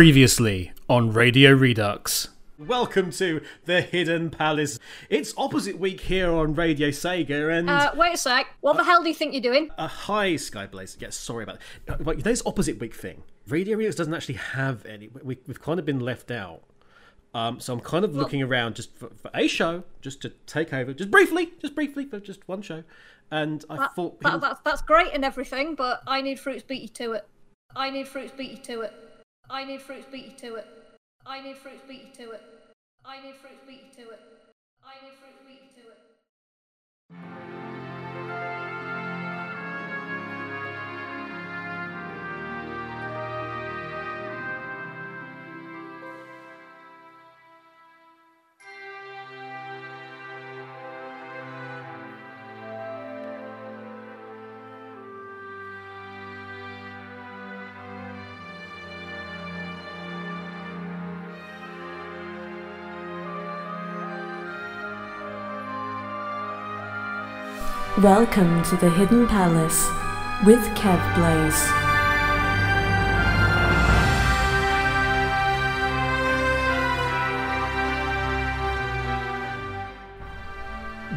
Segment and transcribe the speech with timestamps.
[0.00, 2.28] Previously on Radio Redux.
[2.58, 4.78] Welcome to the Hidden Palace.
[5.08, 8.46] It's opposite week here on Radio Sega, and Uh, wait a sec.
[8.60, 9.70] What the hell do you think you're doing?
[9.78, 11.00] uh, hi Skyblaze.
[11.00, 11.94] Yeah, sorry about that.
[12.00, 13.22] Uh, But this opposite week thing.
[13.48, 15.08] Radio Redux doesn't actually have any.
[15.24, 16.60] We, we've kind of been left out.
[17.32, 20.74] Um, so I'm kind of looking around just for, for a show, just to take
[20.74, 22.84] over, just briefly, just briefly for just one show.
[23.30, 26.88] And I That, thought that, that's, that's great and everything, but I need fruits beaty
[26.88, 27.26] to it.
[27.74, 28.92] I need fruits beaty to it.
[29.48, 30.66] I need fruits beaty to it.
[31.24, 32.42] I need fruits beaty to it.
[33.04, 34.20] I need fruits beaty to it.
[34.84, 35.75] I need fruits beaty to it.
[68.06, 69.88] Welcome to the Hidden Palace
[70.46, 71.60] with Kev Blaze.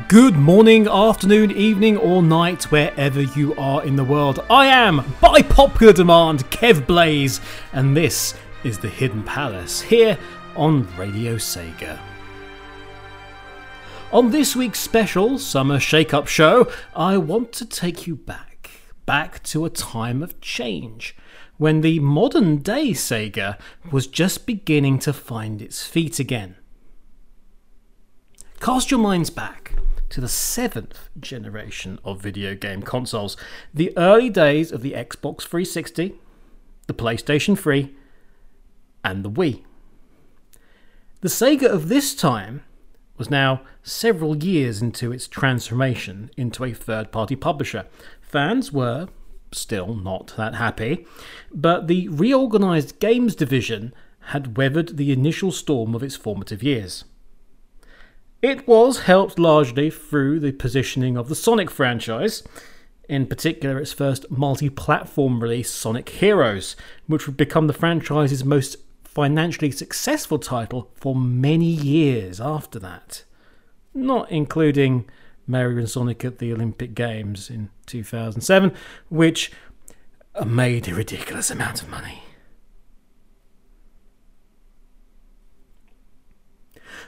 [0.08, 4.44] Good morning, afternoon, evening, or night, wherever you are in the world.
[4.50, 7.40] I am, by popular demand, Kev Blaze,
[7.72, 10.18] and this is the Hidden Palace here
[10.56, 12.00] on Radio Sega.
[14.12, 18.72] On this week's special Summer Shake Up show, I want to take you back,
[19.06, 21.16] back to a time of change,
[21.58, 23.60] when the modern day Sega
[23.92, 26.56] was just beginning to find its feet again.
[28.60, 29.76] Cast your minds back
[30.10, 33.38] to the seventh generation of video game consoles,
[33.72, 36.16] the early days of the Xbox 360,
[36.88, 37.94] the PlayStation 3,
[39.06, 39.64] and the Wii.
[41.22, 42.64] The Sega of this time
[43.20, 47.86] was now several years into its transformation into a third party publisher.
[48.22, 49.10] Fans were
[49.52, 51.06] still not that happy,
[51.54, 53.94] but the reorganized games division
[54.28, 57.04] had weathered the initial storm of its formative years.
[58.42, 62.42] It was helped largely through the positioning of the Sonic franchise,
[63.10, 66.76] in particular its first multi platform release, Sonic Heroes,
[67.08, 68.78] which would become the franchise's most
[69.20, 73.26] financially successful title for many years after that.
[73.94, 75.10] Not including
[75.46, 78.72] Mario and Sonic at the Olympic Games in 2007,
[79.10, 79.52] which
[80.46, 82.24] made a ridiculous amount of money.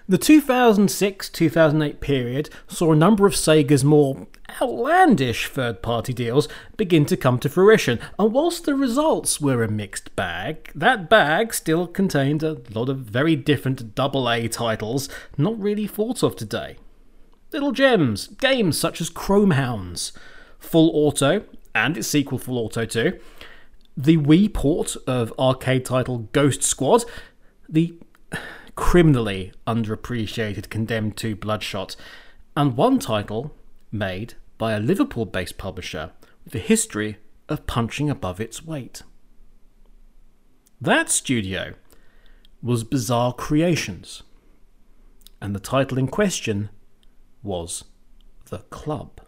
[0.10, 4.28] The 2006 2008 period saw a number of Sega's more
[4.60, 9.70] outlandish third party deals begin to come to fruition, and whilst the results were a
[9.70, 15.08] mixed bag, that bag still contained a lot of very different AA titles
[15.38, 16.78] not really thought of today.
[17.54, 20.14] Little gems, games such as Chrome Hounds,
[20.58, 21.44] Full Auto,
[21.76, 23.20] and its sequel Full Auto 2,
[23.96, 27.04] the Wii port of arcade title Ghost Squad,
[27.70, 27.94] the
[28.76, 31.96] criminally underappreciated Condemned to Bloodshot,
[32.56, 33.56] and one title
[33.92, 36.12] made by a Liverpool based publisher
[36.44, 37.18] with a history
[37.50, 39.04] of punching above its weight.
[40.80, 41.76] That studio
[42.62, 44.24] was Bizarre Creations,
[45.42, 46.70] and the title in question
[47.44, 47.86] was
[48.50, 49.21] The Club.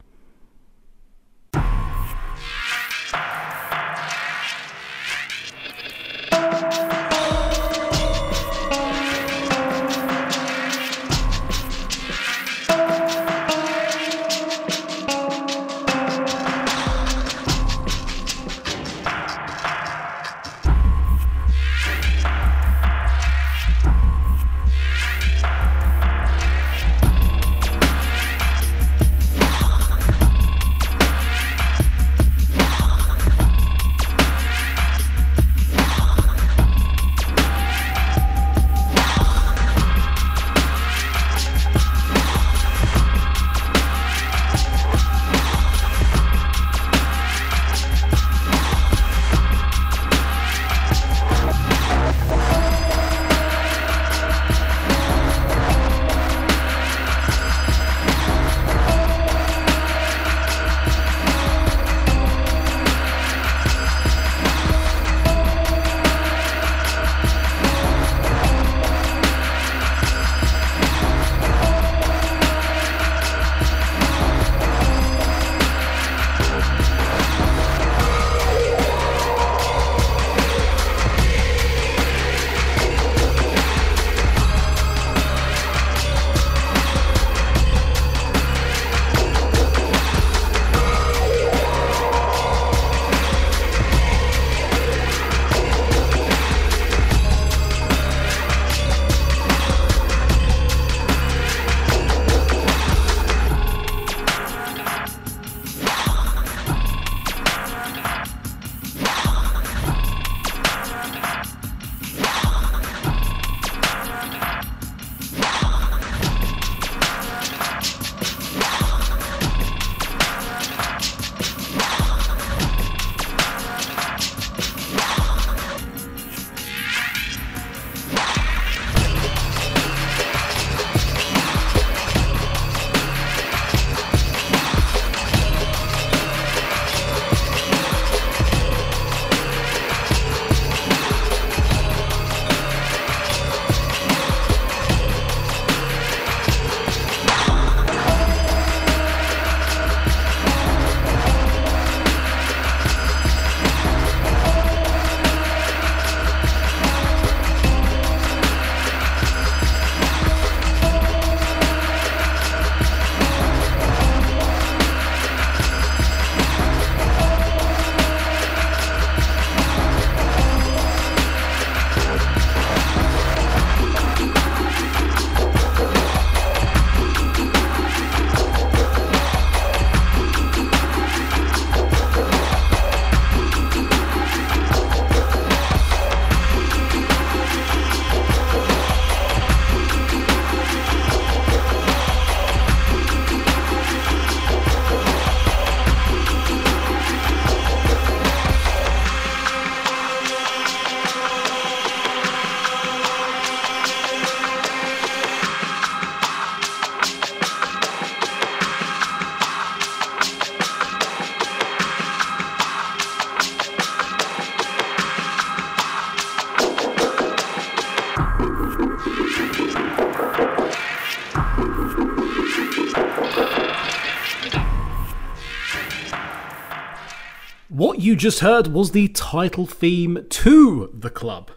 [228.03, 231.51] You just heard was the title theme to The Club.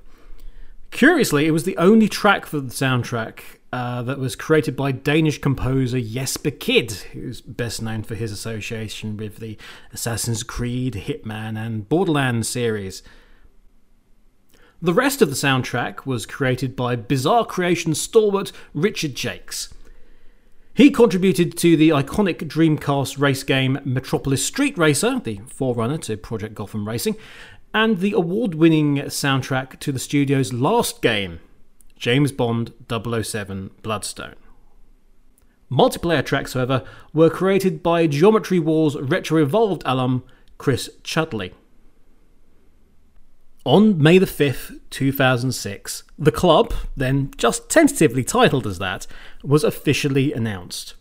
[0.93, 3.40] Curiously, it was the only track for the soundtrack
[3.72, 9.16] uh, that was created by Danish composer Jesper Kyd, who's best known for his association
[9.16, 9.58] with the
[9.93, 13.02] Assassin's Creed, Hitman, and Borderlands series.
[14.81, 19.75] The rest of the soundtrack was created by Bizarre Creation stalwart Richard Jacques.
[20.76, 26.55] He contributed to the iconic Dreamcast race game Metropolis Street Racer, the forerunner to Project
[26.55, 27.17] Gotham Racing,
[27.73, 31.40] and the award winning soundtrack to the studio's last game,
[31.96, 34.34] James Bond 007 Bloodstone.
[35.73, 36.84] Multiplayer tracks, however,
[37.14, 40.25] were created by Geometry Wars Retro Evolved alum
[40.58, 41.55] Chris Chudley.
[43.67, 49.09] On May the 5th, 2006, the club, then just tentatively titled as that,
[49.43, 50.95] was officially announced.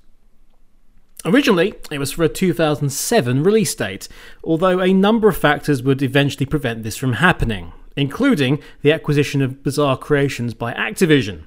[1.24, 4.08] Originally, it was for a 2007 release date,
[4.44, 9.62] although a number of factors would eventually prevent this from happening, including the acquisition of
[9.62, 11.44] Bizarre Creations by Activision.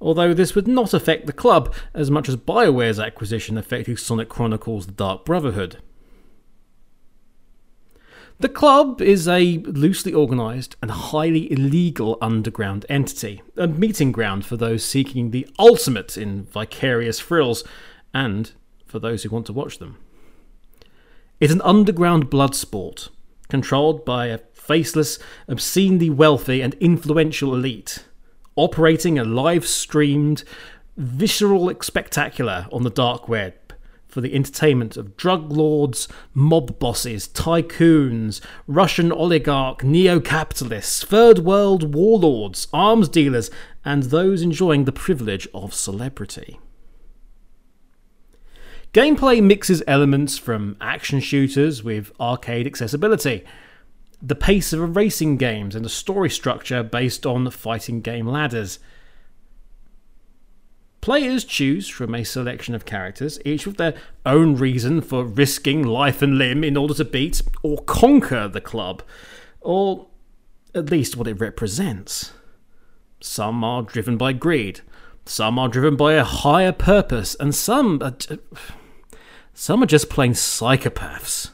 [0.00, 4.86] Although this would not affect the club as much as BioWare's acquisition affected Sonic Chronicles
[4.86, 5.76] The Dark Brotherhood.
[8.38, 14.58] The club is a loosely organised and highly illegal underground entity, a meeting ground for
[14.58, 17.64] those seeking the ultimate in vicarious thrills,
[18.12, 18.52] and
[18.84, 19.96] for those who want to watch them.
[21.40, 23.08] It's an underground blood sport,
[23.48, 28.04] controlled by a faceless, obscenely wealthy, and influential elite,
[28.54, 30.44] operating a live streamed,
[30.98, 33.54] visceral spectacular on the dark web
[34.08, 41.94] for the entertainment of drug lords, mob bosses, tycoons, Russian oligarch, neo capitalists, third world
[41.94, 43.50] warlords, arms dealers,
[43.84, 46.58] and those enjoying the privilege of celebrity.
[48.92, 53.44] Gameplay mixes elements from action shooters with arcade accessibility,
[54.22, 58.78] the pace of racing games, and a story structure based on fighting game ladders.
[61.06, 63.94] Players choose from a selection of characters, each with their
[64.24, 69.04] own reason for risking life and limb in order to beat or conquer the club,
[69.60, 70.08] or
[70.74, 72.32] at least what it represents.
[73.20, 74.80] Some are driven by greed,
[75.24, 78.16] some are driven by a higher purpose, and some are,
[79.54, 81.50] some are just plain psychopaths.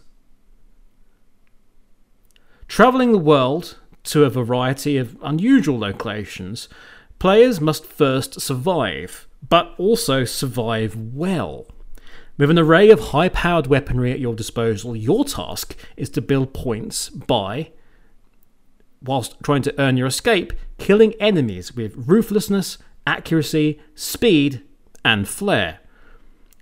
[2.68, 6.70] Travelling the world to a variety of unusual locations,
[7.18, 11.66] players must first survive but also survive well.
[12.38, 16.54] With an array of high powered weaponry at your disposal, your task is to build
[16.54, 17.70] points by,
[19.02, 24.62] whilst trying to earn your escape, killing enemies with ruthlessness, accuracy, speed,
[25.04, 25.80] and flair.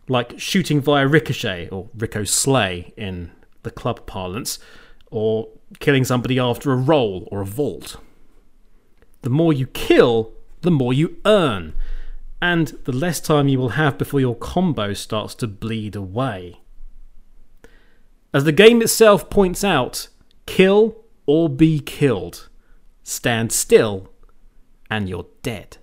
[0.08, 3.30] Like shooting via ricochet, or Rico Slay in
[3.62, 4.58] the club parlance,
[5.10, 7.96] or killing somebody after a roll or a vault.
[9.22, 10.32] The more you kill,
[10.62, 11.74] the more you earn
[12.42, 16.60] and the less time you will have before your combo starts to bleed away.
[18.32, 20.08] As the game itself points out,
[20.46, 22.48] kill or be killed.
[23.02, 24.08] Stand still,
[24.90, 25.78] and you're dead.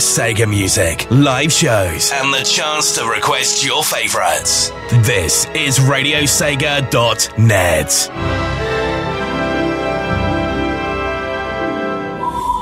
[0.00, 4.70] Sega music, live shows, and the chance to request your favorites.
[5.06, 7.86] This is RadioSega.net.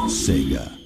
[0.09, 0.78] Sega.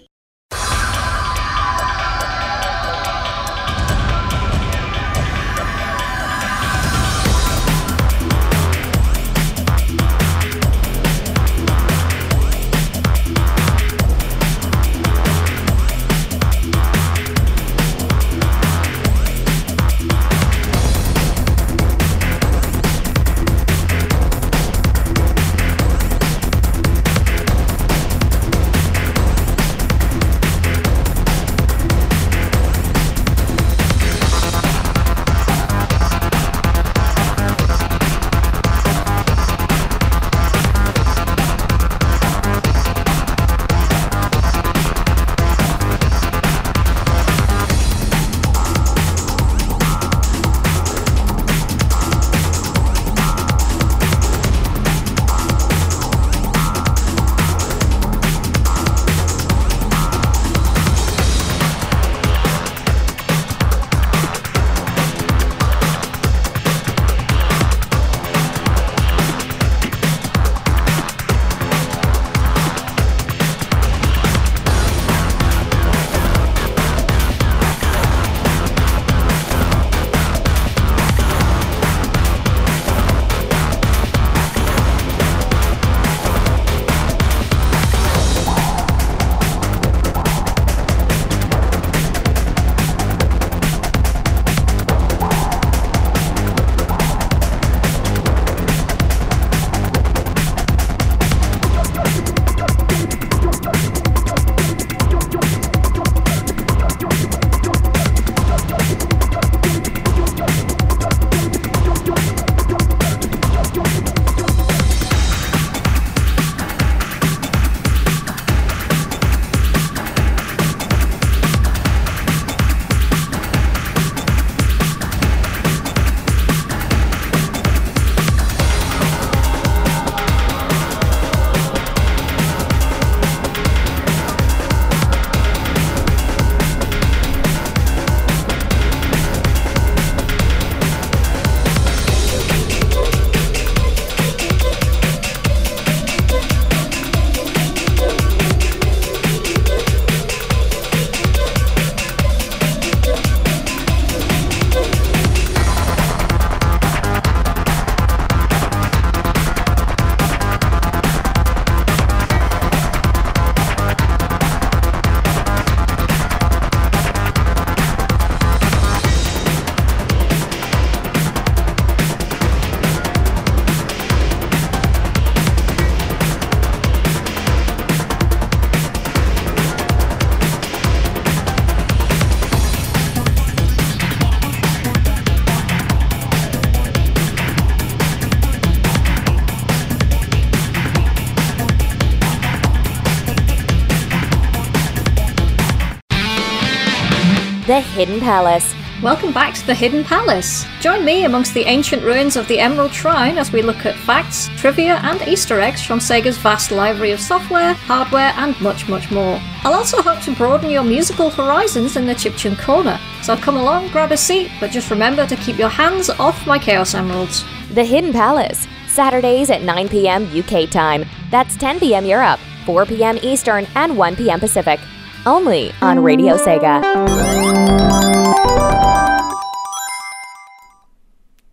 [197.73, 198.75] The Hidden Palace.
[199.03, 200.67] Welcome back to the Hidden Palace.
[200.83, 204.51] Join me amongst the ancient ruins of the Emerald Shrine as we look at facts,
[204.59, 209.41] trivia, and Easter eggs from Sega's vast library of software, hardware, and much, much more.
[209.65, 213.89] I'll also hope to broaden your musical horizons in the Chiptune Corner, so come along,
[213.89, 217.43] grab a seat, but just remember to keep your hands off my Chaos Emeralds.
[217.71, 218.69] The Hidden Palace.
[218.87, 220.29] Saturdays at 9 p.m.
[220.39, 221.07] UK time.
[221.31, 222.05] That's 10 p.m.
[222.05, 223.19] Europe, 4 p.m.
[223.23, 224.41] Eastern, and 1 p.m.
[224.41, 224.79] Pacific.
[225.25, 226.83] Only on Radio Sega.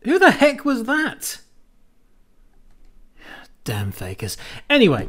[0.04, 1.42] Who the heck was that?
[3.64, 4.38] Damn fakers.
[4.72, 5.08] Anyway,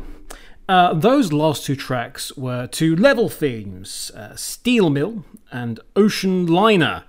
[0.68, 7.05] uh, those last two tracks were two level themes uh, Steel Mill and Ocean Liner.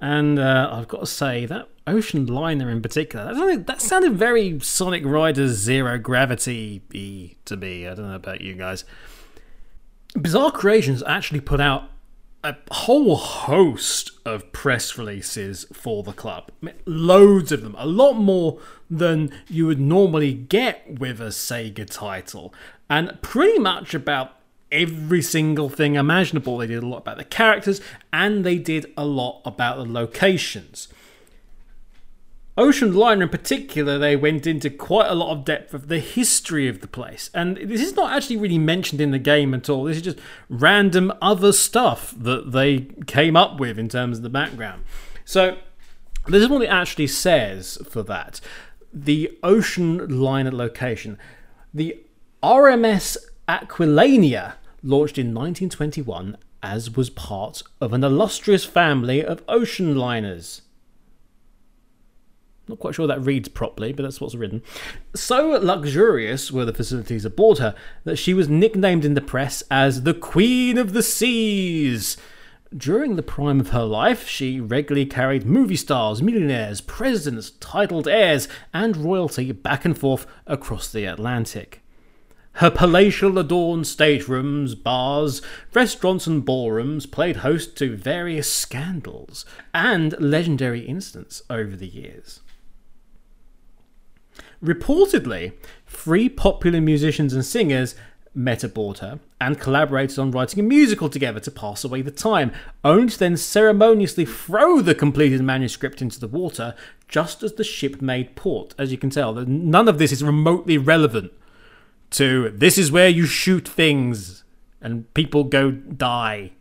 [0.00, 4.14] And uh, I've got to say, that Ocean Liner in particular, that sounded, that sounded
[4.14, 6.82] very Sonic Riders Zero Gravity
[7.44, 7.86] to me.
[7.86, 8.84] I don't know about you guys.
[10.14, 11.90] Bizarre Creations actually put out
[12.44, 16.50] a whole host of press releases for the club.
[16.62, 17.74] I mean, loads of them.
[17.78, 22.54] A lot more than you would normally get with a Sega title.
[22.88, 24.32] And pretty much about
[24.70, 26.58] every single thing imaginable.
[26.58, 27.80] They did a lot about the characters
[28.12, 30.88] and they did a lot about the locations.
[32.58, 36.66] Ocean Liner in particular, they went into quite a lot of depth of the history
[36.66, 37.30] of the place.
[37.32, 39.84] And this is not actually really mentioned in the game at all.
[39.84, 40.18] This is just
[40.48, 44.84] random other stuff that they came up with in terms of the background.
[45.24, 45.58] So,
[46.26, 48.40] this is what it actually says for that.
[48.92, 51.16] The Ocean Liner location.
[51.72, 52.02] The
[52.42, 53.16] RMS
[53.48, 60.62] Aquilania launched in 1921 as was part of an illustrious family of ocean liners.
[62.68, 64.62] Not quite sure that reads properly, but that's what's written.
[65.14, 70.02] So luxurious were the facilities aboard her that she was nicknamed in the press as
[70.02, 72.18] the Queen of the Seas.
[72.76, 78.46] During the prime of her life, she regularly carried movie stars, millionaires, presidents, titled heirs,
[78.74, 81.80] and royalty back and forth across the Atlantic.
[82.54, 85.40] Her palatial adorned staterooms, bars,
[85.72, 92.40] restaurants, and ballrooms played host to various scandals and legendary incidents over the years.
[94.62, 95.52] Reportedly,
[95.86, 97.94] three popular musicians and singers
[98.34, 102.52] met aboard her and collaborated on writing a musical together to pass away the time,
[102.84, 106.74] only to then ceremoniously throw the completed manuscript into the water
[107.08, 108.74] just as the ship made port.
[108.78, 111.32] As you can tell, none of this is remotely relevant
[112.10, 114.44] to this is where you shoot things
[114.80, 116.52] and people go die.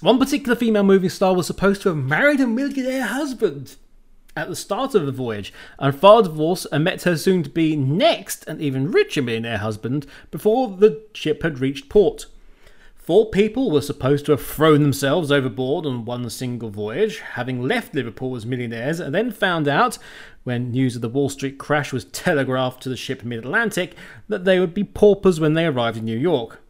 [0.00, 3.76] One particular female movie star was supposed to have married a millionaire husband
[4.34, 7.76] at the start of the voyage and filed divorce and met her soon to be
[7.76, 12.24] next and even richer millionaire husband before the ship had reached port.
[12.94, 17.94] Four people were supposed to have thrown themselves overboard on one single voyage, having left
[17.94, 19.98] Liverpool as millionaires, and then found out,
[20.44, 23.94] when news of the Wall Street crash was telegraphed to the ship mid Atlantic,
[24.28, 26.60] that they would be paupers when they arrived in New York.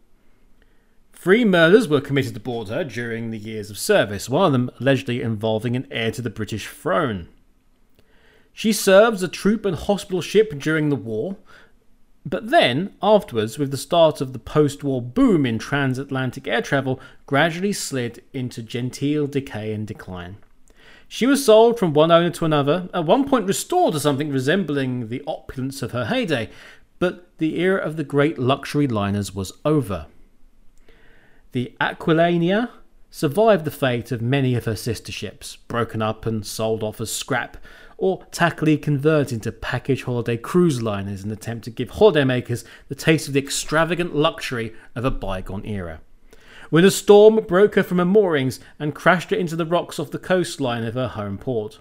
[1.20, 5.20] Three murders were committed aboard her during the years of service, one of them allegedly
[5.20, 7.28] involving an heir to the British throne.
[8.54, 11.36] She served as a troop and hospital ship during the war,
[12.24, 16.98] but then, afterwards, with the start of the post war boom in transatlantic air travel,
[17.26, 20.38] gradually slid into genteel decay and decline.
[21.06, 25.10] She was sold from one owner to another, at one point restored to something resembling
[25.10, 26.48] the opulence of her heyday,
[26.98, 30.06] but the era of the great luxury liners was over.
[31.52, 32.70] The Aquilania
[33.10, 37.12] survived the fate of many of her sister ships, broken up and sold off as
[37.12, 37.56] scrap,
[37.98, 42.94] or tackily converted into package holiday cruise liners in an attempt to give holidaymakers the
[42.94, 46.00] taste of the extravagant luxury of a bygone era.
[46.70, 50.12] When a storm broke her from her moorings and crashed her into the rocks off
[50.12, 51.80] the coastline of her home port.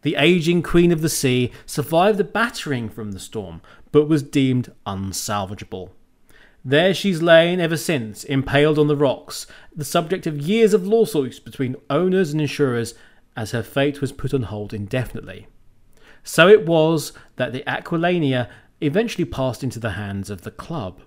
[0.00, 3.60] The aging Queen of the Sea survived the battering from the storm,
[3.92, 5.90] but was deemed unsalvageable.
[6.64, 11.38] There she's lain ever since, impaled on the rocks, the subject of years of lawsuits
[11.38, 12.94] between owners and insurers
[13.36, 15.46] as her fate was put on hold indefinitely.
[16.22, 18.50] So it was that the Aquilania
[18.82, 21.00] eventually passed into the hands of the club.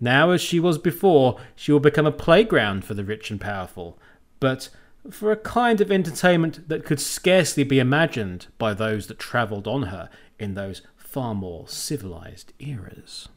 [0.00, 3.98] Now, as she was before, she will become a playground for the rich and powerful,
[4.40, 4.70] but
[5.10, 9.84] for a kind of entertainment that could scarcely be imagined by those that travelled on
[9.84, 13.28] her in those far more civilized eras.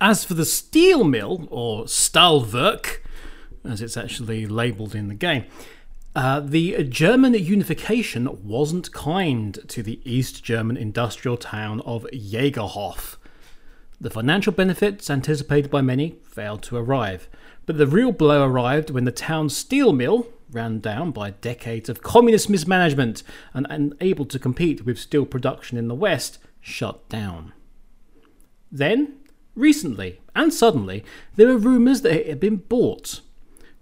[0.00, 3.00] As for the steel mill, or Stahlwerk,
[3.64, 5.44] as it's actually labelled in the game,
[6.16, 13.16] uh, the German unification wasn't kind to the East German industrial town of Jägerhof.
[14.00, 17.28] The financial benefits anticipated by many failed to arrive,
[17.66, 22.02] but the real blow arrived when the town's steel mill, ran down by decades of
[22.02, 27.52] communist mismanagement and unable to compete with steel production in the West, shut down.
[28.72, 29.19] Then,
[29.54, 31.04] recently and suddenly,
[31.36, 33.20] there were rumours that it had been bought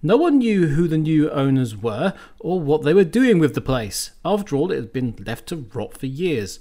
[0.01, 3.61] no one knew who the new owners were or what they were doing with the
[3.61, 4.13] place.
[4.25, 6.61] After all, it had been left to rot for years.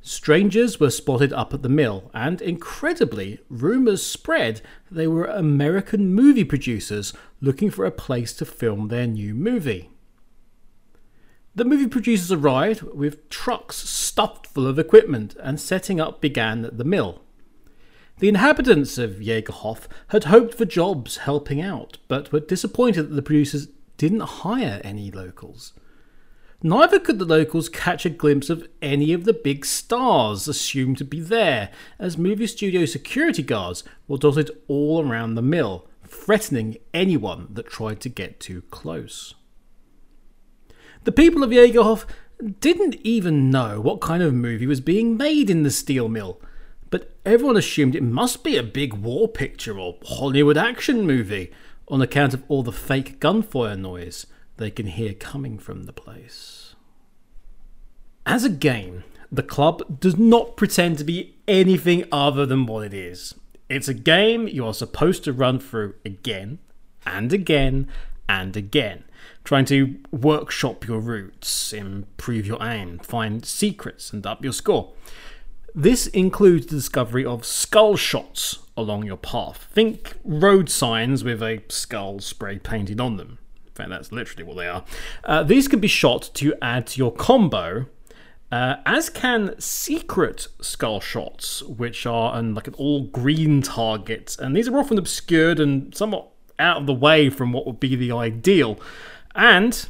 [0.00, 6.14] Strangers were spotted up at the mill, and incredibly, rumours spread that they were American
[6.14, 9.90] movie producers looking for a place to film their new movie.
[11.56, 16.78] The movie producers arrived with trucks stuffed full of equipment, and setting up began at
[16.78, 17.22] the mill.
[18.18, 23.22] The inhabitants of Jägerhof had hoped for jobs helping out, but were disappointed that the
[23.22, 25.72] producers didn't hire any locals.
[26.60, 31.04] Neither could the locals catch a glimpse of any of the big stars assumed to
[31.04, 37.46] be there, as movie studio security guards were dotted all around the mill, threatening anyone
[37.52, 39.36] that tried to get too close.
[41.04, 42.04] The people of Jägerhof
[42.58, 46.40] didn't even know what kind of movie was being made in the steel mill,
[46.90, 51.50] but everyone assumed it must be a big war picture or Hollywood action movie,
[51.88, 54.26] on account of all the fake gunfire noise
[54.58, 56.74] they can hear coming from the place.
[58.26, 62.94] As a game, the club does not pretend to be anything other than what it
[62.94, 63.34] is.
[63.68, 66.58] It's a game you are supposed to run through again
[67.06, 67.88] and again
[68.28, 69.04] and again,
[69.44, 74.92] trying to workshop your routes, improve your aim, find secrets, and up your score.
[75.74, 79.68] This includes the discovery of skull shots along your path.
[79.72, 83.38] Think road signs with a skull spray painted on them.
[83.66, 84.84] In fact, that's literally what they are.
[85.24, 87.86] Uh, these can be shot to add to your combo,
[88.50, 94.56] uh, as can secret skull shots, which are an, like an all green target, and
[94.56, 96.28] these are often obscured and somewhat
[96.58, 98.78] out of the way from what would be the ideal.
[99.34, 99.86] And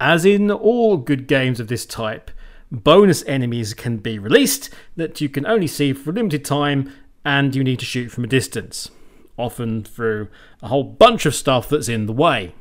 [0.00, 2.30] as in all good games of this type,
[2.70, 6.92] bonus enemies can be released that you can only see for a limited time
[7.24, 8.90] and you need to shoot from a distance,
[9.36, 10.28] often through
[10.62, 12.54] a whole bunch of stuff that's in the way.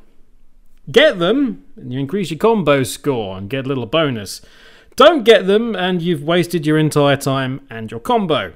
[0.91, 4.41] Get them, and you increase your combo score and get a little bonus.
[4.95, 8.53] Don't get them, and you've wasted your entire time and your combo.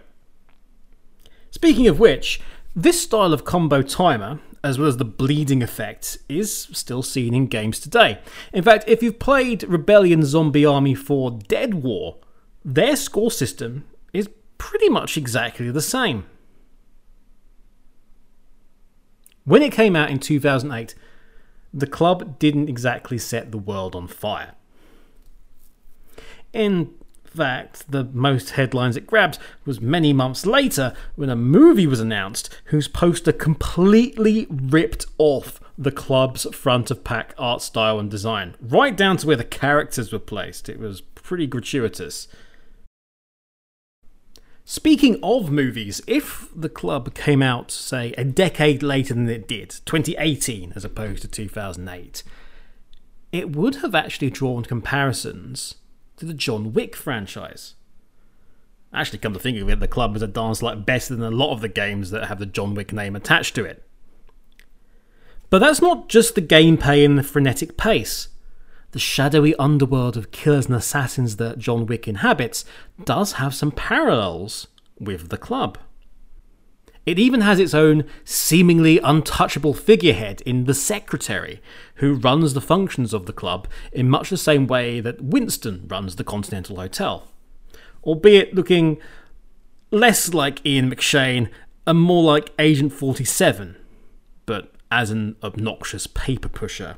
[1.51, 2.39] Speaking of which,
[2.75, 7.47] this style of combo timer, as well as the bleeding effect, is still seen in
[7.47, 8.19] games today.
[8.53, 12.17] In fact, if you've played Rebellion Zombie Army 4 Dead War,
[12.63, 16.25] their score system is pretty much exactly the same.
[19.43, 20.93] When it came out in 2008,
[21.73, 24.53] the club didn't exactly set the world on fire.
[26.53, 26.93] In
[27.31, 32.49] fact, the most headlines it grabbed was many months later when a movie was announced
[32.65, 38.95] whose poster completely ripped off the club's front of pack art style and design, right
[38.95, 40.69] down to where the characters were placed.
[40.69, 42.27] It was pretty gratuitous.
[44.63, 49.69] Speaking of movies, if the club came out, say, a decade later than it did,
[49.85, 52.23] 2018 as opposed to 2008,
[53.31, 55.75] it would have actually drawn comparisons
[56.21, 57.73] to the John Wick franchise.
[58.93, 61.35] Actually, come to think of it, the club has a dance like better than a
[61.35, 63.83] lot of the games that have the John Wick name attached to it.
[65.49, 68.27] But that's not just the gameplay and the frenetic pace.
[68.91, 72.65] The shadowy underworld of killers and assassins that John Wick inhabits
[73.03, 74.67] does have some parallels
[74.99, 75.79] with the club.
[77.03, 81.59] It even has its own seemingly untouchable figurehead in the Secretary,
[81.95, 86.17] who runs the functions of the club in much the same way that Winston runs
[86.17, 87.27] the Continental Hotel.
[88.03, 88.99] Albeit looking
[89.89, 91.49] less like Ian McShane
[91.87, 93.77] and more like Agent 47,
[94.45, 96.97] but as an obnoxious paper pusher.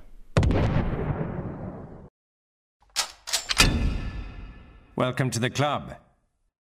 [4.98, 5.96] Welcome to the club.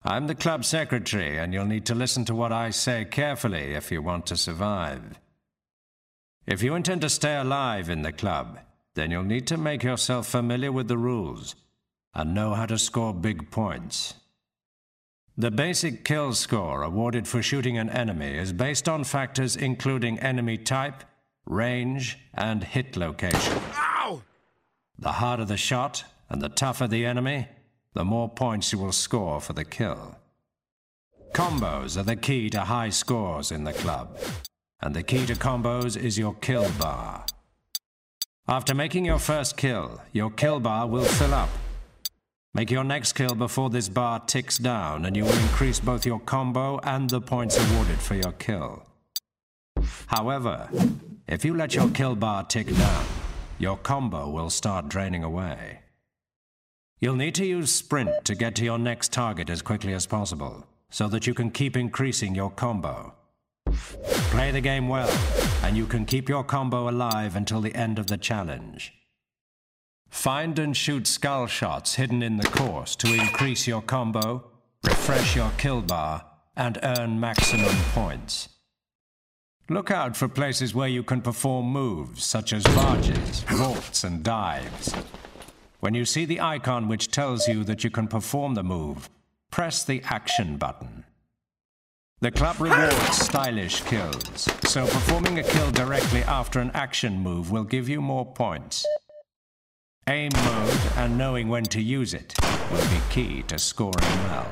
[0.04, 3.92] I'm the club secretary, and you'll need to listen to what I say carefully if
[3.92, 5.20] you want to survive.
[6.44, 8.58] If you intend to stay alive in the club,
[8.94, 11.54] then you'll need to make yourself familiar with the rules
[12.14, 14.14] and know how to score big points.
[15.36, 20.58] The basic kill score awarded for shooting an enemy is based on factors including enemy
[20.58, 21.04] type,
[21.46, 23.58] range, and hit location.
[23.74, 24.22] Ow!
[24.98, 27.48] The harder the shot and the tougher the enemy,
[27.94, 30.16] the more points you will score for the kill.
[31.32, 34.18] Combos are the key to high scores in the club,
[34.80, 37.24] and the key to combos is your kill bar.
[38.48, 41.50] After making your first kill, your kill bar will fill up.
[42.54, 46.20] Make your next kill before this bar ticks down, and you will increase both your
[46.20, 48.84] combo and the points awarded for your kill.
[50.06, 50.68] However,
[51.28, 53.06] if you let your kill bar tick down,
[53.58, 55.81] your combo will start draining away.
[57.02, 60.64] You'll need to use sprint to get to your next target as quickly as possible,
[60.88, 63.12] so that you can keep increasing your combo.
[64.30, 65.10] Play the game well,
[65.64, 68.92] and you can keep your combo alive until the end of the challenge.
[70.10, 74.44] Find and shoot skull shots hidden in the course to increase your combo,
[74.84, 76.24] refresh your kill bar,
[76.56, 78.48] and earn maximum points.
[79.68, 84.94] Look out for places where you can perform moves such as barges, vaults, and dives.
[85.82, 89.10] When you see the icon which tells you that you can perform the move,
[89.50, 91.02] press the action button.
[92.20, 97.64] The club rewards stylish kills, so performing a kill directly after an action move will
[97.64, 98.86] give you more points.
[100.08, 102.32] Aim mode and knowing when to use it
[102.70, 103.96] will be key to scoring
[104.28, 104.46] well.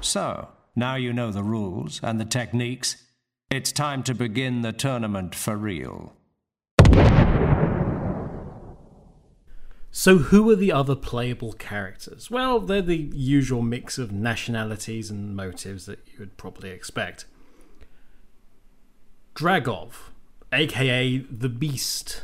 [0.00, 2.94] So, now you know the rules and the techniques,
[3.50, 6.12] it's time to begin the tournament for real.
[9.92, 12.30] So, who are the other playable characters?
[12.30, 17.24] Well, they're the usual mix of nationalities and motives that you would probably expect.
[19.34, 19.92] Dragov,
[20.52, 22.22] aka the Beast.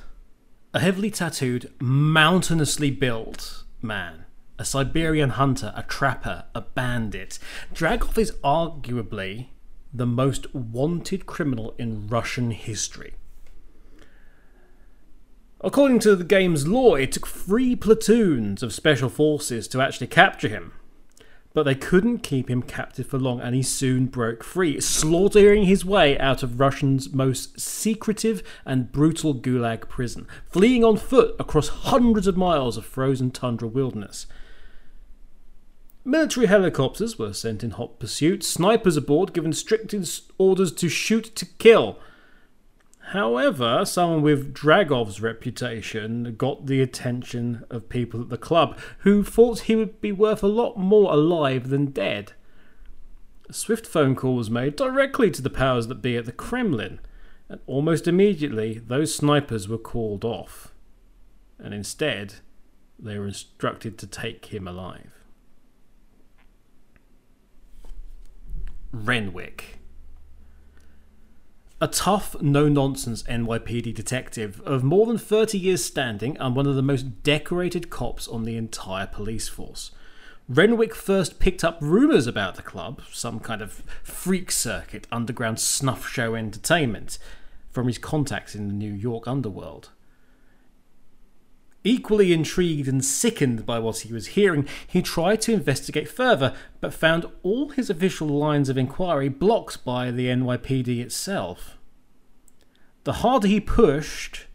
[0.74, 4.26] A heavily tattooed, mountainously built man.
[4.58, 7.38] A Siberian hunter, a trapper, a bandit.
[7.74, 9.48] Dragov is arguably
[9.92, 13.14] the most wanted criminal in Russian history.
[15.62, 20.48] According to the game's lore, it took three platoons of special forces to actually capture
[20.48, 20.72] him.
[21.54, 25.86] But they couldn't keep him captive for long, and he soon broke free, slaughtering his
[25.86, 32.26] way out of Russia's most secretive and brutal gulag prison, fleeing on foot across hundreds
[32.26, 34.26] of miles of frozen tundra wilderness.
[36.04, 39.94] Military helicopters were sent in hot pursuit, snipers aboard given strict
[40.36, 41.98] orders to shoot to kill.
[43.10, 49.60] However, someone with Dragov's reputation got the attention of people at the club who thought
[49.60, 52.32] he would be worth a lot more alive than dead.
[53.48, 56.98] A swift phone call was made directly to the powers that be at the Kremlin,
[57.48, 60.74] and almost immediately those snipers were called off.
[61.60, 62.34] And instead,
[62.98, 65.12] they were instructed to take him alive.
[68.90, 69.75] Renwick.
[71.78, 76.74] A tough, no nonsense NYPD detective of more than 30 years standing and one of
[76.74, 79.90] the most decorated cops on the entire police force.
[80.48, 86.08] Renwick first picked up rumours about the club, some kind of freak circuit, underground snuff
[86.08, 87.18] show entertainment,
[87.70, 89.90] from his contacts in the New York underworld.
[91.86, 96.92] Equally intrigued and sickened by what he was hearing, he tried to investigate further, but
[96.92, 101.78] found all his official lines of inquiry blocked by the NYPD itself.
[103.04, 104.46] The harder he pushed,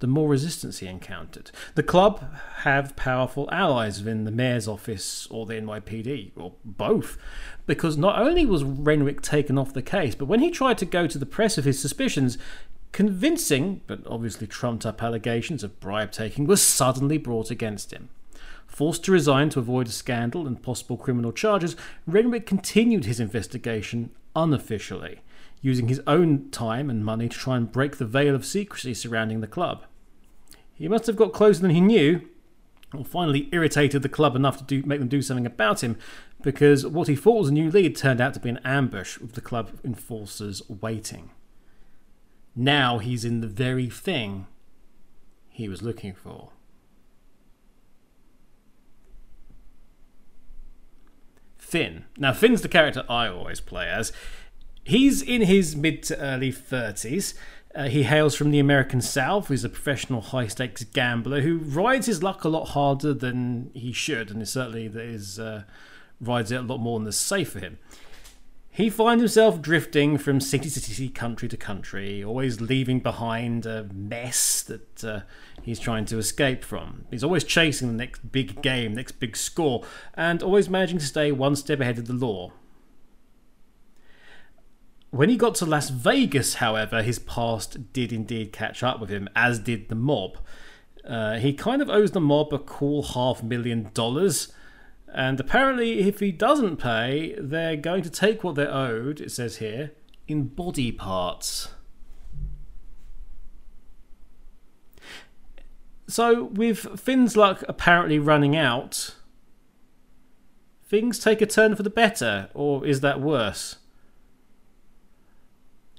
[0.00, 1.52] the more resistance he encountered.
[1.76, 2.24] The club
[2.62, 7.16] have powerful allies within the mayor's office or the NYPD, or both,
[7.66, 11.06] because not only was Renwick taken off the case, but when he tried to go
[11.06, 12.36] to the press of his suspicions,
[12.92, 18.08] convincing but obviously trumped up allegations of bribe taking were suddenly brought against him.
[18.66, 21.76] Forced to resign to avoid a scandal and possible criminal charges,
[22.06, 25.20] Renwick continued his investigation unofficially,
[25.60, 29.40] using his own time and money to try and break the veil of secrecy surrounding
[29.40, 29.84] the club.
[30.72, 32.22] He must have got closer than he knew,
[32.94, 35.98] or finally irritated the club enough to do, make them do something about him,
[36.42, 39.32] because what he thought was a new lead turned out to be an ambush with
[39.32, 41.30] the club enforcers waiting.
[42.54, 44.46] Now he's in the very thing
[45.48, 46.50] he was looking for.
[51.58, 52.04] Finn.
[52.16, 54.12] Now, Finn's the character I always play as.
[54.82, 57.34] He's in his mid to early 30s.
[57.72, 59.46] Uh, he hails from the American South.
[59.46, 63.92] He's a professional high stakes gambler who rides his luck a lot harder than he
[63.92, 65.62] should, and certainly is, uh,
[66.20, 67.78] rides it a lot more than is safe for him.
[68.80, 73.84] He finds himself drifting from city to city, country to country, always leaving behind a
[73.92, 75.20] mess that uh,
[75.62, 77.04] he's trying to escape from.
[77.10, 81.30] He's always chasing the next big game, next big score, and always managing to stay
[81.30, 82.52] one step ahead of the law.
[85.10, 89.28] When he got to Las Vegas, however, his past did indeed catch up with him,
[89.36, 90.38] as did the mob.
[91.06, 94.54] Uh, he kind of owes the mob a cool half million dollars
[95.12, 99.56] and apparently, if he doesn't pay, they're going to take what they're owed, it says
[99.56, 99.92] here,
[100.28, 101.70] in body parts.
[106.06, 109.14] So, with Finn's luck apparently running out,
[110.88, 113.76] things take a turn for the better, or is that worse?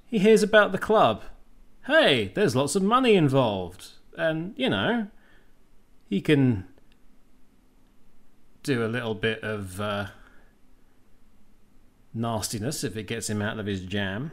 [0.05, 1.23] He hears about the club.
[1.87, 3.89] Hey, there's lots of money involved.
[4.17, 5.07] And, you know,
[6.09, 6.67] he can
[8.63, 10.07] do a little bit of uh,
[12.13, 14.31] nastiness if it gets him out of his jam.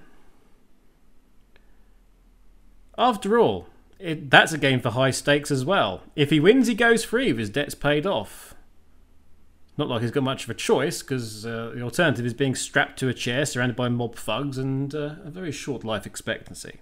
[2.97, 6.03] After all, it, that's a game for high stakes as well.
[6.17, 8.55] If he wins, he goes free with his debts paid off.
[9.77, 12.99] Not like he's got much of a choice, because uh, the alternative is being strapped
[12.99, 16.81] to a chair surrounded by mob thugs and uh, a very short life expectancy.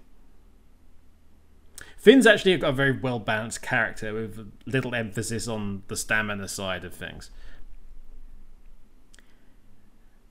[1.97, 6.93] Finn's actually a very well balanced character with little emphasis on the stamina side of
[6.93, 7.31] things.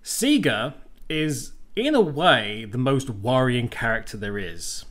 [0.02, 0.74] Seager
[1.08, 4.84] is, in a way, the most worrying character there is.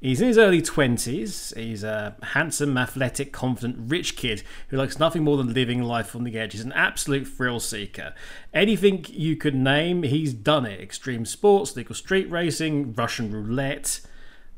[0.00, 1.54] He's in his early 20s.
[1.58, 6.24] He's a handsome, athletic, confident, rich kid who likes nothing more than living life on
[6.24, 6.52] the edge.
[6.52, 8.14] He's an absolute thrill seeker.
[8.54, 10.80] Anything you could name, he's done it.
[10.80, 14.00] Extreme sports, legal street racing, Russian roulette,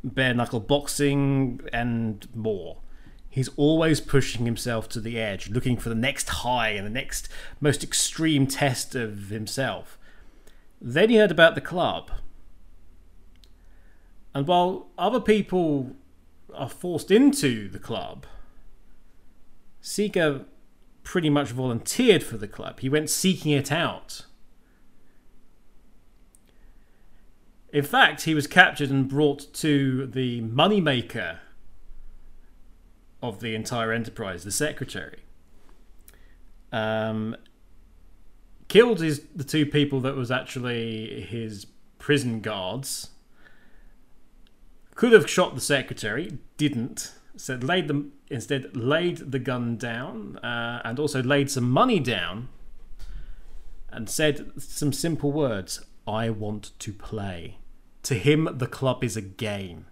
[0.05, 2.79] bare knuckle boxing, and more.
[3.29, 7.29] He's always pushing himself to the edge, looking for the next high and the next
[7.61, 9.99] most extreme test of himself.
[10.81, 12.11] Then he heard about the club.
[14.35, 15.97] And while other people
[16.55, 18.27] are forced into the club,
[19.81, 20.45] Seager
[21.03, 22.81] pretty much volunteered for the club.
[22.81, 24.27] He went seeking it out.
[27.73, 31.39] In fact, he was captured and brought to the moneymaker
[33.23, 35.21] of the entire enterprise, the secretary.
[36.71, 37.35] Um,
[38.69, 41.67] killed his the two people that was actually his
[41.99, 43.11] prison guards.
[44.95, 47.13] Could have shot the secretary, didn't.
[47.37, 52.49] Said laid them instead laid the gun down uh, and also laid some money down
[53.89, 57.57] and said some simple words: "I want to play."
[58.05, 59.87] To him, the club is a game.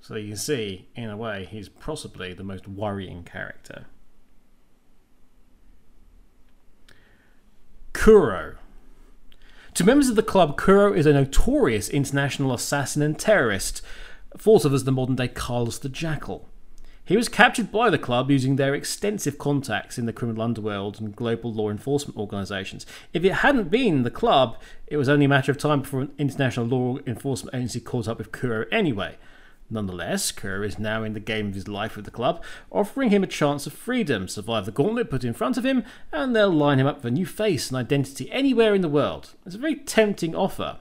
[0.00, 3.86] So you can see, in a way, he's possibly the most worrying character.
[7.92, 8.54] Kuro.
[9.74, 13.82] To members of the club, Kuro is a notorious international assassin and terrorist,
[14.36, 16.48] thought of as the modern day Carlos the Jackal.
[17.06, 21.14] He was captured by the club using their extensive contacts in the criminal underworld and
[21.14, 22.84] global law enforcement organisations.
[23.12, 26.10] If it hadn't been the club, it was only a matter of time before an
[26.18, 29.18] international law enforcement agency caught up with Kuro anyway.
[29.70, 32.42] Nonetheless, Kuro is now in the game of his life with the club,
[32.72, 36.34] offering him a chance of freedom, survive the gauntlet put in front of him, and
[36.34, 39.34] they'll line him up with a new face and identity anywhere in the world.
[39.44, 40.80] It's a very tempting offer.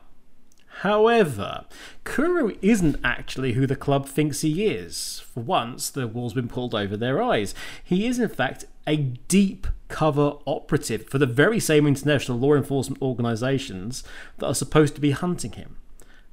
[0.80, 1.66] However,
[2.04, 5.22] Kuro isn't actually who the club thinks he is.
[5.34, 7.56] For once, the wall's been pulled over their eyes.
[7.82, 13.02] He is, in fact, a deep cover operative for the very same international law enforcement
[13.02, 14.04] organisations
[14.40, 15.78] that are supposed to be hunting him.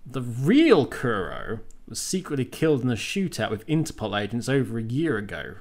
[0.05, 5.18] The real Kuro was secretly killed in a shootout with Interpol agents over a year
[5.18, 5.55] ago.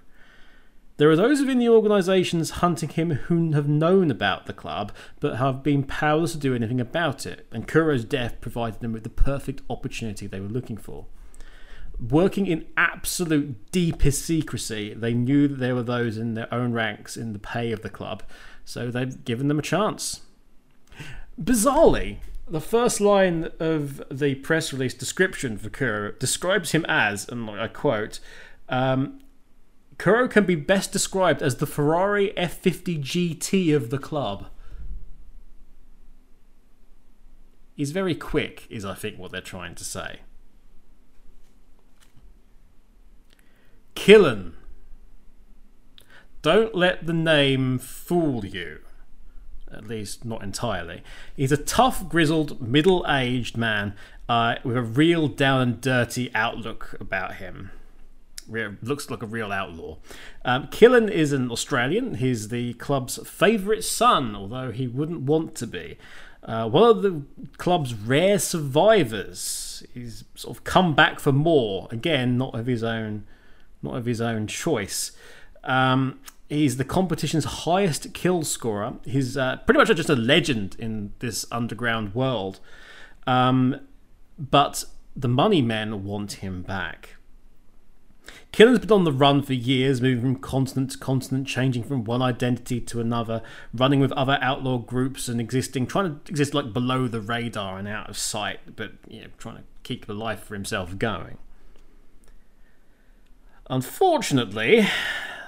[0.98, 5.38] There are those within the organisations hunting him who have known about the club but
[5.38, 9.10] have been powerless to do anything about it, and Kuro's death provided them with the
[9.10, 11.06] perfect opportunity they were looking for.
[12.00, 17.18] Working in absolute deepest secrecy, they knew that there were those in their own ranks
[17.18, 18.24] in the pay of the club,
[18.66, 20.22] so they've given them a chance.
[21.42, 22.18] Bizarrely,
[22.48, 27.68] the first line of the press release description for Kuro describes him as, and I
[27.68, 28.20] quote,
[28.68, 29.21] um,
[30.02, 34.48] Kuro can be best described as the Ferrari F50 GT of the club.
[37.76, 40.22] He's very quick, is I think what they're trying to say.
[43.96, 44.54] Killen.
[46.42, 48.80] Don't let the name fool you.
[49.72, 51.04] At least, not entirely.
[51.36, 53.94] He's a tough, grizzled, middle aged man
[54.28, 57.70] uh, with a real down and dirty outlook about him
[58.82, 59.98] looks like a real outlaw.
[60.46, 62.16] Um, Killen is an Australian.
[62.16, 65.98] He's the club's favourite son, although he wouldn't want to be.
[66.44, 67.22] Uh, one of the
[67.58, 69.84] club's rare survivors.
[69.94, 71.88] He's sort of come back for more.
[71.92, 73.26] Again, not of his own,
[73.82, 75.12] not of his own choice.
[75.64, 78.96] Um, he's the competition's highest kill scorer.
[79.06, 82.60] He's uh, pretty much just a legend in this underground world.
[83.28, 83.80] Um,
[84.40, 84.86] but
[85.16, 87.18] the money men want him back.
[88.52, 92.22] Killen's been on the run for years, moving from continent to continent, changing from one
[92.22, 93.42] identity to another,
[93.74, 97.88] running with other outlaw groups and existing, trying to exist like below the radar and
[97.88, 101.38] out of sight, but you know, trying to keep the life for himself going.
[103.70, 104.86] Unfortunately,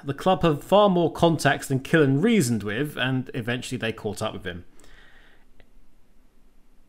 [0.05, 4.31] the club have far more contacts than Killen reasoned with, and eventually they caught up
[4.31, 4.63] with him.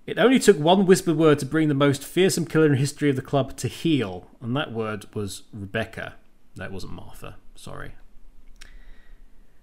[0.06, 3.16] It only took one whispered word to bring the most fearsome killer in history of
[3.16, 6.14] the club to heel, and that word was Rebecca.
[6.56, 7.92] That wasn't Martha, sorry.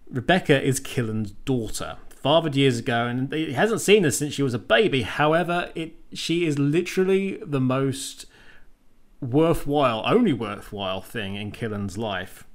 [0.09, 4.53] Rebecca is Killen's daughter, fathered years ago, and he hasn't seen her since she was
[4.53, 5.03] a baby.
[5.03, 8.25] However, it she is literally the most
[9.21, 12.45] worthwhile, only worthwhile thing in Killen's life.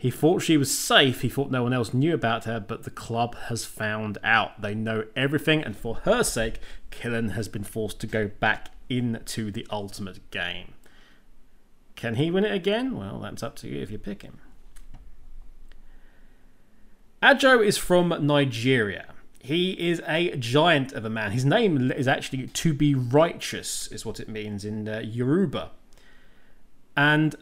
[0.00, 2.90] He thought she was safe, he thought no one else knew about her, but the
[2.90, 4.62] club has found out.
[4.62, 6.60] They know everything, and for her sake,
[6.92, 10.74] Killen has been forced to go back into the ultimate game.
[11.96, 12.96] Can he win it again?
[12.96, 14.38] Well, that's up to you if you pick him.
[17.20, 19.06] Adjo is from Nigeria.
[19.40, 21.32] He is a giant of a man.
[21.32, 25.72] His name is actually to be righteous, is what it means in uh, Yoruba.
[26.96, 27.34] And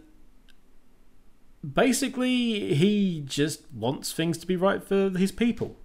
[1.74, 5.76] basically, he just wants things to be right for his people.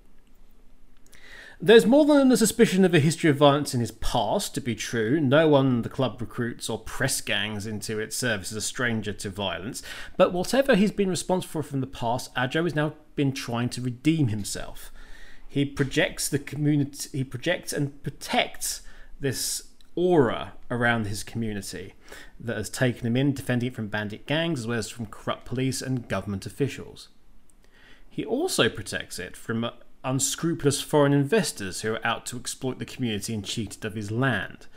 [1.63, 4.73] There's more than a suspicion of a history of violence in his past to be
[4.73, 5.19] true.
[5.19, 9.29] No one the club recruits or press gangs into its service is a stranger to
[9.29, 9.83] violence.
[10.17, 13.81] But whatever he's been responsible for from the past, Adjo has now been trying to
[13.81, 14.91] redeem himself.
[15.47, 17.15] He projects the community.
[17.15, 18.81] He projects and protects
[19.19, 21.93] this aura around his community
[22.39, 25.45] that has taken him in, defending it from bandit gangs as well as from corrupt
[25.45, 27.09] police and government officials.
[28.09, 29.69] He also protects it from
[30.03, 34.11] unscrupulous foreign investors who are out to exploit the community and cheat it of his
[34.11, 34.67] land.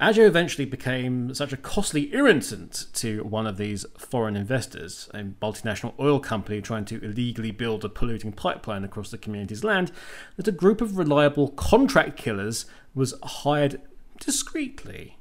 [0.00, 5.94] Adjo eventually became such a costly irritant to one of these foreign investors, a multinational
[6.00, 9.92] oil company trying to illegally build a polluting pipeline across the community's land,
[10.36, 13.80] that a group of reliable contract killers was hired
[14.24, 15.18] discreetly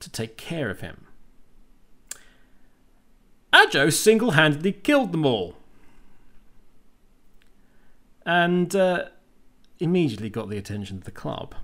[0.00, 1.06] to take care of him.
[3.52, 5.56] Adjo single handedly killed them all
[8.26, 9.06] and uh,
[9.80, 11.54] immediately got the attention of the club.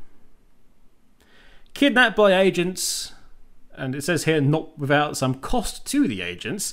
[1.74, 3.12] Kidnapped by agents,
[3.74, 6.72] and it says here not without some cost to the agents,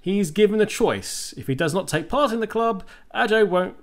[0.00, 1.32] he's given a choice.
[1.36, 2.84] If he does not take part in the club,
[3.14, 3.76] Adjo won't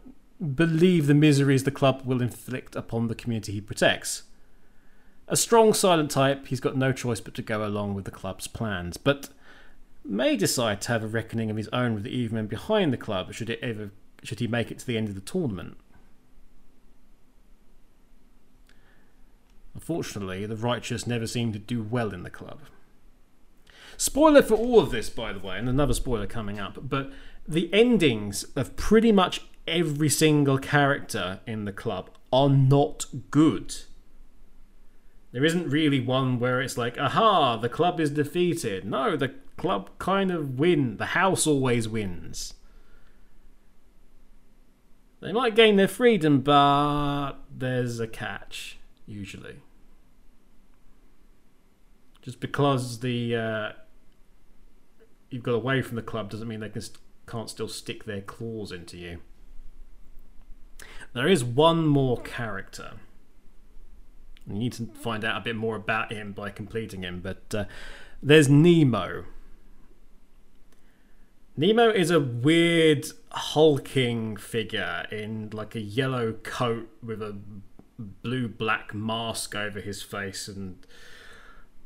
[0.56, 4.24] believe the miseries the club will inflict upon the community he protects.
[5.28, 8.48] A strong silent type, he's got no choice but to go along with the club's
[8.48, 9.30] plans, but
[10.04, 12.98] may decide to have a reckoning of his own with the evil men behind the
[12.98, 13.90] club should it ever
[14.24, 15.78] should he make it to the end of the tournament.
[19.74, 22.62] Unfortunately, the righteous never seem to do well in the club.
[23.98, 27.12] Spoiler for all of this, by the way, and another spoiler coming up, but
[27.48, 33.76] the endings of pretty much every single character in the club are not good.
[35.36, 38.86] There isn't really one where it's like, aha, the club is defeated.
[38.86, 40.96] No, the club kind of win.
[40.96, 42.54] The house always wins.
[45.20, 49.58] They might gain their freedom, but there's a catch, usually.
[52.22, 53.72] Just because the uh,
[55.30, 56.84] you've got away from the club doesn't mean they can
[57.28, 59.20] can't still stick their claws into you.
[61.12, 62.94] There is one more character.
[64.48, 67.66] You need to find out a bit more about him by completing him, but uh,
[68.22, 69.26] there's Nemo.
[71.58, 77.38] Nemo is a weird hulking figure in like a yellow coat with a
[77.98, 80.86] blue black mask over his face and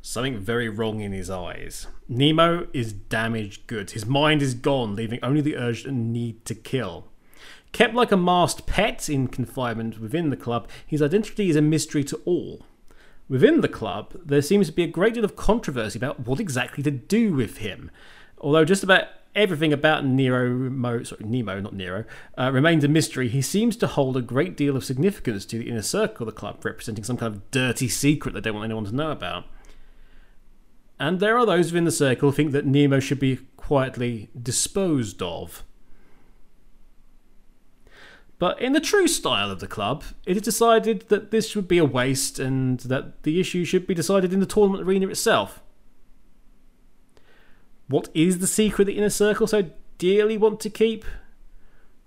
[0.01, 1.87] something very wrong in his eyes.
[2.07, 3.93] Nemo is damaged goods.
[3.93, 7.07] His mind is gone, leaving only the urge and need to kill.
[7.71, 12.03] Kept like a masked pet in confinement within the club, his identity is a mystery
[12.05, 12.65] to all.
[13.27, 16.83] Within the club, there seems to be a great deal of controversy about what exactly
[16.83, 17.91] to do with him.
[18.39, 19.05] Although just about
[19.35, 22.05] everything about Nero, Mo, sorry, Nemo, not Nero,
[22.37, 23.29] uh, remains a mystery.
[23.29, 26.39] He seems to hold a great deal of significance to the inner circle of the
[26.39, 29.45] club, representing some kind of dirty secret they don't want anyone to know about.
[30.99, 35.21] And there are those within the circle who think that Nemo should be quietly disposed
[35.21, 35.63] of.
[38.39, 41.77] But in the true style of the club, it is decided that this would be
[41.77, 45.61] a waste and that the issue should be decided in the tournament arena itself.
[47.89, 51.03] What is the secret the inner circle so dearly want to keep?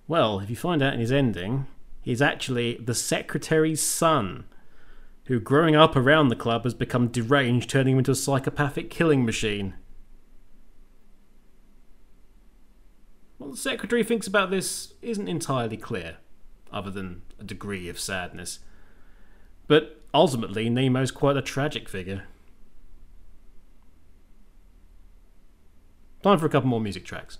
[0.09, 1.66] Well, if you find out in his ending,
[2.01, 4.45] he's actually the secretary's son,
[5.26, 9.26] who growing up around the club has become deranged, turning him into a psychopathic killing
[9.26, 9.74] machine.
[13.37, 16.18] What the secretary thinks about this isn't entirely clear,
[16.73, 18.61] other than a degree of sadness.
[19.66, 22.25] But ultimately, Nemo's quite a tragic figure.
[26.23, 27.39] Time for a couple more music tracks.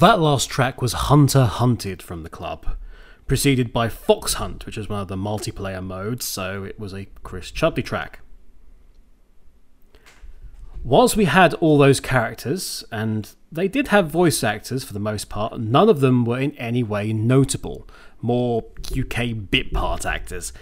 [0.00, 2.74] That last track was Hunter Hunted from the club,
[3.26, 7.06] preceded by Fox Hunt, which was one of the multiplayer modes, so it was a
[7.22, 8.20] Chris Chudley track.
[10.82, 15.28] Whilst we had all those characters, and they did have voice actors for the most
[15.28, 17.86] part, none of them were in any way notable,
[18.22, 18.64] more
[18.98, 20.54] UK bit part actors.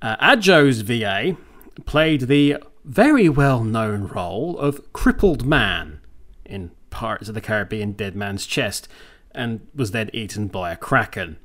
[0.00, 1.36] Uh, Adjo's VA
[1.84, 2.56] played the
[2.86, 6.00] very well known role of Crippled Man
[6.46, 8.86] in Pirates of the Caribbean Dead Man's Chest,
[9.34, 11.38] and was then eaten by a kraken.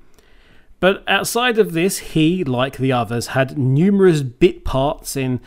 [0.79, 5.39] But outside of this, he, like the others, had numerous bit parts in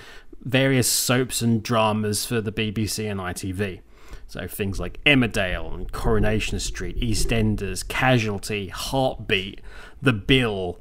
[0.43, 3.81] various soaps and dramas for the BBC and ITV.
[4.27, 9.61] So things like Emmerdale and Coronation Street, EastEnders, Casualty, Heartbeat,
[10.01, 10.81] The Bill.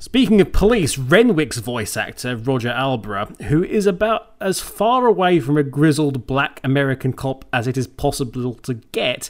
[0.00, 5.56] Speaking of police, Renwick's voice actor, Roger Alborough, who is about as far away from
[5.56, 9.28] a grizzled black American cop as it is possible to get,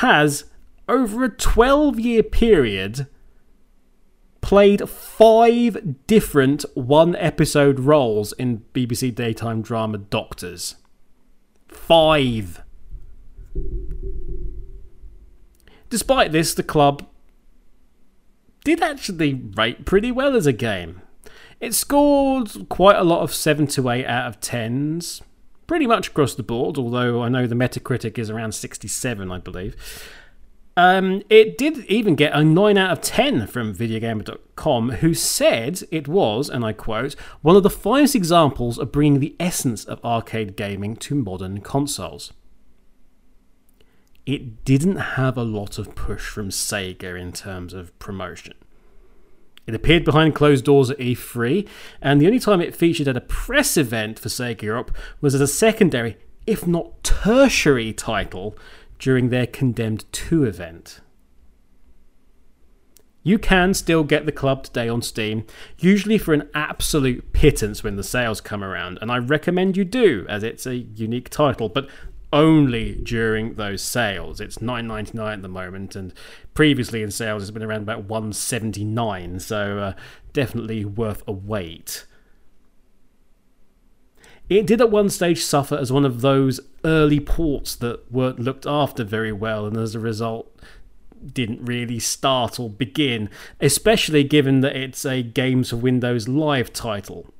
[0.00, 0.44] has,
[0.88, 3.06] over a 12 year period,
[4.40, 10.74] played five different one episode roles in BBC daytime drama Doctors.
[11.68, 12.62] Five.
[15.88, 17.06] Despite this, the club
[18.64, 21.02] did actually rate pretty well as a game.
[21.60, 25.22] It scored quite a lot of 7 to 8 out of 10s,
[25.66, 29.76] pretty much across the board, although I know the Metacritic is around 67, I believe.
[30.76, 36.08] Um, it did even get a 9 out of 10 from Videogamer.com, who said it
[36.08, 40.56] was, and I quote, one of the finest examples of bringing the essence of arcade
[40.56, 42.32] gaming to modern consoles.
[44.26, 48.54] It didn't have a lot of push from Sega in terms of promotion.
[49.66, 51.66] It appeared behind closed doors at E3,
[52.02, 55.40] and the only time it featured at a press event for Sega Europe was as
[55.40, 56.16] a secondary,
[56.46, 58.56] if not tertiary, title
[58.98, 61.00] during their Condemned 2 event.
[63.22, 65.46] You can still get the club today on Steam,
[65.78, 70.26] usually for an absolute pittance when the sales come around, and I recommend you do,
[70.28, 71.88] as it's a unique title, but
[72.34, 74.40] only during those sales.
[74.40, 76.12] It's nine ninety nine at the moment, and
[76.52, 79.38] previously in sales it's been around about one seventy nine.
[79.40, 79.92] So uh,
[80.34, 82.04] definitely worth a wait.
[84.50, 88.66] It did at one stage suffer as one of those early ports that weren't looked
[88.66, 90.54] after very well, and as a result,
[91.24, 93.30] didn't really start or begin,
[93.60, 97.32] especially given that it's a Games for Windows Live title.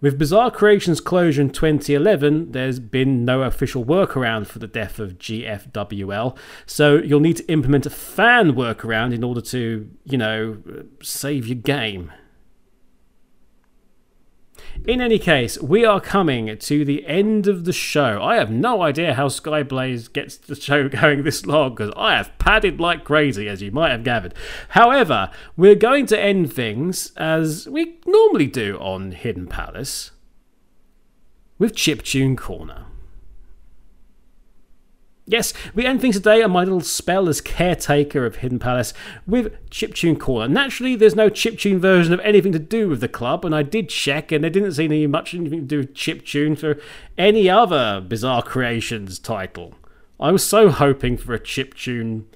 [0.00, 5.18] With Bizarre Creations' closure in 2011, there's been no official workaround for the death of
[5.18, 6.36] GFWL,
[6.66, 10.58] so you'll need to implement a fan workaround in order to, you know,
[11.02, 12.12] save your game.
[14.84, 18.22] In any case, we are coming to the end of the show.
[18.22, 22.36] I have no idea how Skyblaze gets the show going this long because I have
[22.38, 24.34] padded like crazy, as you might have gathered.
[24.70, 30.12] However, we're going to end things as we normally do on Hidden Palace
[31.58, 32.86] with Chiptune Corner.
[35.28, 38.94] Yes, we end things today on my little spell as caretaker of Hidden Palace
[39.26, 40.46] with Chiptune Corner.
[40.46, 43.88] Naturally, there's no chiptune version of anything to do with the club, and I did
[43.88, 46.80] check, and there didn't seem to be much anything to do with chiptune for
[47.18, 49.74] any other Bizarre Creations title.
[50.20, 52.26] I was so hoping for a chiptune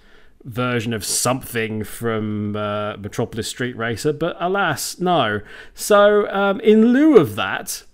[0.43, 5.43] version of something from uh, Metropolis Street Racer, but alas, no.
[5.75, 7.85] So, um, in lieu of that,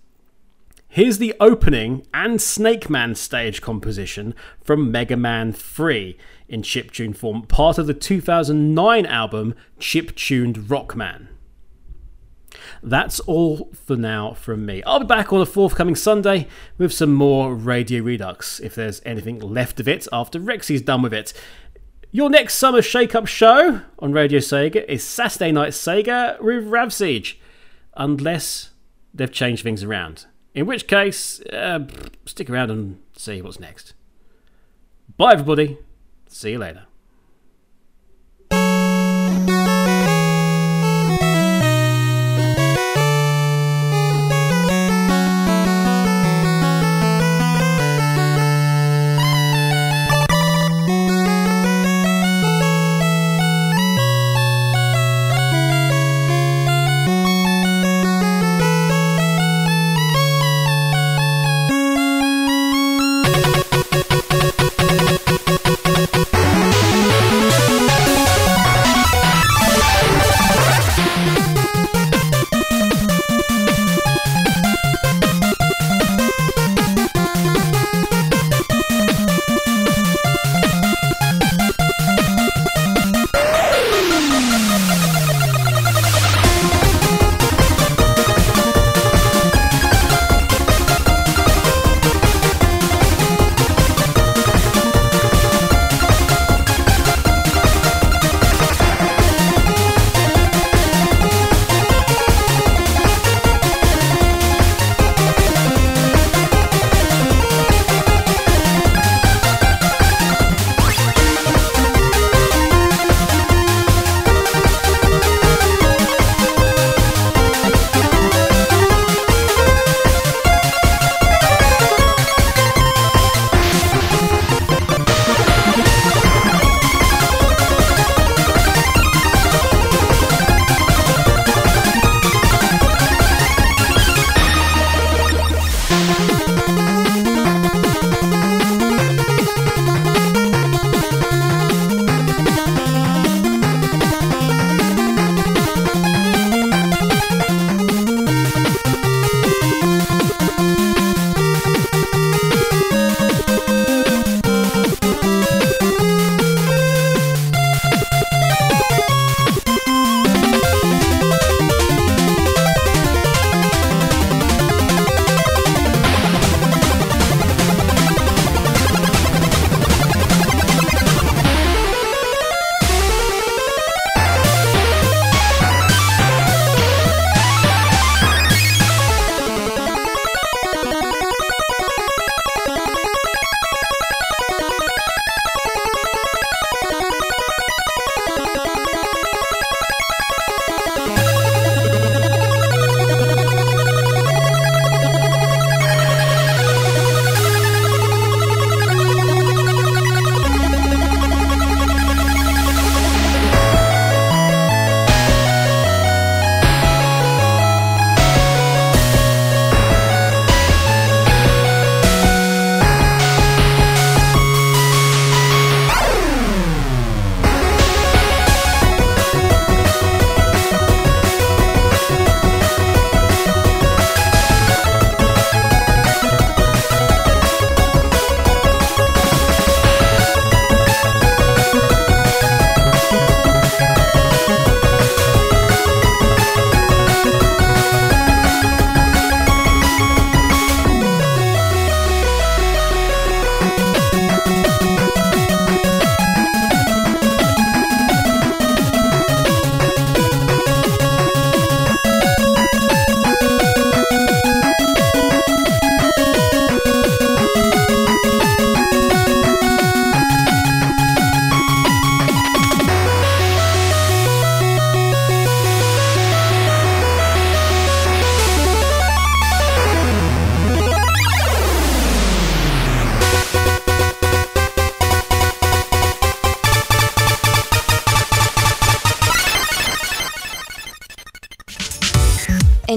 [0.97, 4.33] Here's the opening and Snake Man stage composition
[4.63, 6.17] from Mega Man 3
[6.49, 11.27] in chiptune form, part of the 2009 album Chip Chiptuned Rockman.
[12.81, 14.81] That's all for now from me.
[14.87, 16.47] I'll be back on a forthcoming Sunday
[16.79, 21.13] with some more Radio Redux, if there's anything left of it after Rexy's done with
[21.13, 21.31] it.
[22.11, 26.91] Your next summer shake up show on Radio Sega is Saturday Night Sega with Rav
[26.91, 27.39] Siege,
[27.95, 28.71] unless
[29.13, 30.25] they've changed things around.
[30.57, 31.85] In which case, uh,
[32.25, 33.93] stick around and see what's next.
[35.15, 35.77] Bye, everybody.
[36.29, 36.86] See you later.